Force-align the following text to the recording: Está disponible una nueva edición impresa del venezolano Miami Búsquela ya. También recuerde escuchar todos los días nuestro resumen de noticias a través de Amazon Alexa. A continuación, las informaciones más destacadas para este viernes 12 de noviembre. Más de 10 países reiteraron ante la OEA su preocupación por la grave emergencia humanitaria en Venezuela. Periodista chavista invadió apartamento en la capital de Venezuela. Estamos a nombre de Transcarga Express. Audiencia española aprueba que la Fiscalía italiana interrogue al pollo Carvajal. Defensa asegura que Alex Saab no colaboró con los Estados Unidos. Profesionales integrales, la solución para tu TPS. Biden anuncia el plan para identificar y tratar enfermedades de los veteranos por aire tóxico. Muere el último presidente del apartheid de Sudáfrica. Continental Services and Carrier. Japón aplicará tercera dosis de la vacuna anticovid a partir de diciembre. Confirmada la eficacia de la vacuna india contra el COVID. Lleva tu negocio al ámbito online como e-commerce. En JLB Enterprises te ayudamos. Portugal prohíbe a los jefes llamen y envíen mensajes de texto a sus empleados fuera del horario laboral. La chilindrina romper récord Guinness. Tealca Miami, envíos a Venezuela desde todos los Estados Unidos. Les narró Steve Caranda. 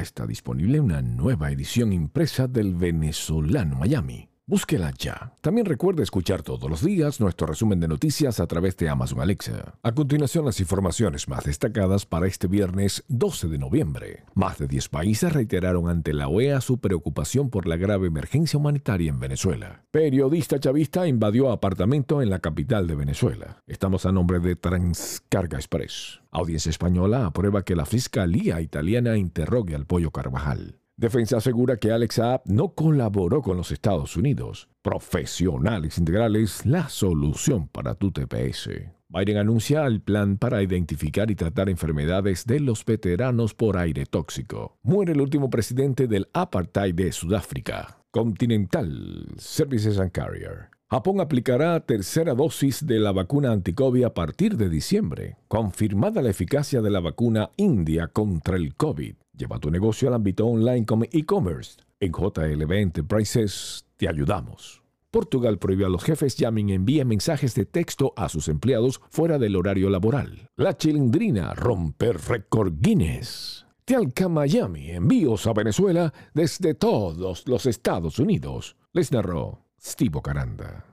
Está 0.00 0.26
disponible 0.26 0.80
una 0.80 1.02
nueva 1.02 1.50
edición 1.50 1.92
impresa 1.92 2.48
del 2.48 2.74
venezolano 2.74 3.76
Miami 3.76 4.29
Búsquela 4.50 4.92
ya. 4.98 5.32
También 5.42 5.64
recuerde 5.64 6.02
escuchar 6.02 6.42
todos 6.42 6.68
los 6.68 6.84
días 6.84 7.20
nuestro 7.20 7.46
resumen 7.46 7.78
de 7.78 7.86
noticias 7.86 8.40
a 8.40 8.48
través 8.48 8.76
de 8.78 8.88
Amazon 8.88 9.20
Alexa. 9.20 9.74
A 9.80 9.92
continuación, 9.92 10.44
las 10.44 10.58
informaciones 10.58 11.28
más 11.28 11.44
destacadas 11.44 12.04
para 12.04 12.26
este 12.26 12.48
viernes 12.48 13.04
12 13.06 13.46
de 13.46 13.58
noviembre. 13.58 14.24
Más 14.34 14.58
de 14.58 14.66
10 14.66 14.88
países 14.88 15.32
reiteraron 15.32 15.88
ante 15.88 16.12
la 16.12 16.26
OEA 16.26 16.60
su 16.60 16.80
preocupación 16.80 17.48
por 17.48 17.68
la 17.68 17.76
grave 17.76 18.08
emergencia 18.08 18.58
humanitaria 18.58 19.10
en 19.10 19.20
Venezuela. 19.20 19.84
Periodista 19.92 20.58
chavista 20.58 21.06
invadió 21.06 21.52
apartamento 21.52 22.20
en 22.20 22.28
la 22.28 22.40
capital 22.40 22.88
de 22.88 22.96
Venezuela. 22.96 23.62
Estamos 23.68 24.04
a 24.04 24.10
nombre 24.10 24.40
de 24.40 24.56
Transcarga 24.56 25.58
Express. 25.58 26.22
Audiencia 26.32 26.70
española 26.70 27.24
aprueba 27.24 27.62
que 27.62 27.76
la 27.76 27.86
Fiscalía 27.86 28.60
italiana 28.60 29.16
interrogue 29.16 29.76
al 29.76 29.86
pollo 29.86 30.10
Carvajal. 30.10 30.79
Defensa 31.00 31.38
asegura 31.38 31.78
que 31.78 31.92
Alex 31.92 32.16
Saab 32.16 32.42
no 32.44 32.74
colaboró 32.74 33.40
con 33.40 33.56
los 33.56 33.72
Estados 33.72 34.18
Unidos. 34.18 34.68
Profesionales 34.82 35.96
integrales, 35.96 36.66
la 36.66 36.90
solución 36.90 37.68
para 37.68 37.94
tu 37.94 38.12
TPS. 38.12 38.68
Biden 39.08 39.38
anuncia 39.38 39.86
el 39.86 40.02
plan 40.02 40.36
para 40.36 40.62
identificar 40.62 41.30
y 41.30 41.36
tratar 41.36 41.70
enfermedades 41.70 42.44
de 42.44 42.60
los 42.60 42.84
veteranos 42.84 43.54
por 43.54 43.78
aire 43.78 44.04
tóxico. 44.04 44.76
Muere 44.82 45.12
el 45.12 45.22
último 45.22 45.48
presidente 45.48 46.06
del 46.06 46.28
apartheid 46.34 46.94
de 46.94 47.12
Sudáfrica. 47.12 47.96
Continental 48.10 49.26
Services 49.38 49.98
and 49.98 50.12
Carrier. 50.12 50.68
Japón 50.90 51.20
aplicará 51.20 51.80
tercera 51.80 52.34
dosis 52.34 52.84
de 52.84 52.98
la 52.98 53.12
vacuna 53.12 53.52
anticovid 53.52 54.04
a 54.04 54.12
partir 54.12 54.58
de 54.58 54.68
diciembre. 54.68 55.38
Confirmada 55.48 56.20
la 56.20 56.28
eficacia 56.28 56.82
de 56.82 56.90
la 56.90 57.00
vacuna 57.00 57.52
india 57.56 58.08
contra 58.08 58.56
el 58.56 58.74
COVID. 58.74 59.14
Lleva 59.40 59.58
tu 59.58 59.70
negocio 59.70 60.06
al 60.06 60.12
ámbito 60.12 60.46
online 60.46 60.84
como 60.84 61.04
e-commerce. 61.04 61.80
En 61.98 62.12
JLB 62.12 62.72
Enterprises 62.72 63.86
te 63.96 64.06
ayudamos. 64.06 64.82
Portugal 65.10 65.58
prohíbe 65.58 65.86
a 65.86 65.88
los 65.88 66.04
jefes 66.04 66.36
llamen 66.36 66.68
y 66.68 66.74
envíen 66.74 67.08
mensajes 67.08 67.54
de 67.54 67.64
texto 67.64 68.12
a 68.16 68.28
sus 68.28 68.48
empleados 68.48 69.00
fuera 69.08 69.38
del 69.38 69.56
horario 69.56 69.88
laboral. 69.88 70.46
La 70.56 70.76
chilindrina 70.76 71.54
romper 71.54 72.20
récord 72.20 72.74
Guinness. 72.80 73.64
Tealca 73.86 74.28
Miami, 74.28 74.90
envíos 74.90 75.46
a 75.46 75.54
Venezuela 75.54 76.12
desde 76.34 76.74
todos 76.74 77.48
los 77.48 77.64
Estados 77.64 78.18
Unidos. 78.18 78.76
Les 78.92 79.10
narró 79.10 79.64
Steve 79.80 80.20
Caranda. 80.22 80.90